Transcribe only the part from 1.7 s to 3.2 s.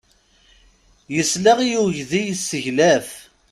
uydi yesseglaf.